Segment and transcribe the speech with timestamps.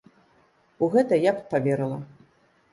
[0.87, 2.03] У гэта я б паверыла.